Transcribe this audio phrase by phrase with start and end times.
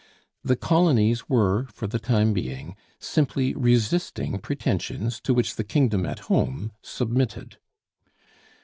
[0.43, 6.21] The colonies were, for the time being, simply resisting pretensions to which the kingdom at
[6.21, 7.59] home submitted.